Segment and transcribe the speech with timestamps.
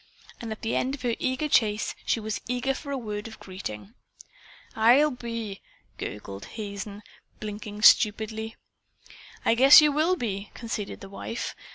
[0.41, 3.39] And at the end of her eager chase, she was eager for a word of
[3.39, 3.93] greeting.
[4.75, 5.61] "I'll be"
[5.99, 7.03] gurgled Hazen,
[7.39, 8.55] blinking stupidly.
[9.45, 11.55] "I guess you will be," conceded his wife.